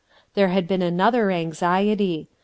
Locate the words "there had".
0.33-0.67